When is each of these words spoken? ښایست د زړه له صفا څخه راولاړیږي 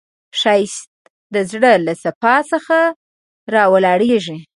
ښایست 0.39 0.89
د 1.33 1.35
زړه 1.51 1.73
له 1.85 1.93
صفا 2.03 2.35
څخه 2.51 2.77
راولاړیږي 3.53 4.37